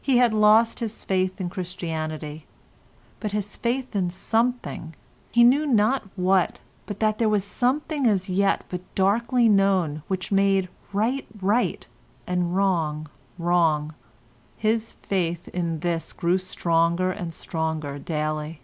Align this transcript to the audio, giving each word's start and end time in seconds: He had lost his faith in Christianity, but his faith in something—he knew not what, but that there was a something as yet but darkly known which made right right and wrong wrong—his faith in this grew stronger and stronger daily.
He 0.00 0.16
had 0.16 0.32
lost 0.32 0.80
his 0.80 1.04
faith 1.04 1.38
in 1.38 1.50
Christianity, 1.50 2.46
but 3.20 3.32
his 3.32 3.54
faith 3.54 3.94
in 3.94 4.08
something—he 4.08 5.44
knew 5.44 5.66
not 5.66 6.04
what, 6.16 6.60
but 6.86 7.00
that 7.00 7.18
there 7.18 7.28
was 7.28 7.44
a 7.44 7.48
something 7.50 8.06
as 8.06 8.30
yet 8.30 8.64
but 8.70 8.80
darkly 8.94 9.50
known 9.50 10.02
which 10.08 10.32
made 10.32 10.70
right 10.94 11.26
right 11.38 11.86
and 12.26 12.56
wrong 12.56 13.10
wrong—his 13.36 14.94
faith 15.02 15.48
in 15.48 15.80
this 15.80 16.14
grew 16.14 16.38
stronger 16.38 17.10
and 17.12 17.34
stronger 17.34 17.98
daily. 17.98 18.62